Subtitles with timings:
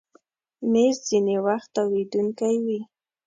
[0.71, 2.81] مېز ځینې وخت تاوېدونکی وي.